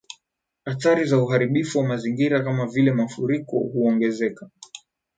Athari 0.65 1.05
za 1.05 1.17
Uharibifu 1.23 1.77
wa 1.79 1.85
Mazingira 1.85 2.43
Kama 2.43 2.65
Vile 2.67 2.91
mafuriko 2.93 3.57
huongezeka 3.59 4.49